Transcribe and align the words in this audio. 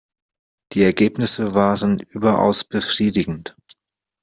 Die 0.71 0.81
Ergebnisse 0.81 1.53
waren 1.53 1.99
überaus 1.99 2.63
befriedigend. 2.63 3.55